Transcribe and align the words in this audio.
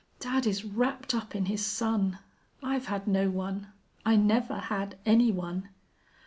Dad 0.19 0.47
is 0.47 0.65
wrapped 0.65 1.13
up 1.13 1.35
in 1.35 1.45
his 1.45 1.63
son. 1.63 2.17
I've 2.63 2.87
had 2.87 3.05
no 3.07 3.29
one. 3.29 3.67
I 4.03 4.15
never 4.15 4.55
had 4.57 4.97
any 5.05 5.31
one." 5.31 5.69